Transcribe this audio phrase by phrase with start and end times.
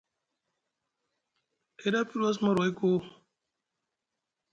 [1.87, 2.99] Eda fiɗi was marway koo.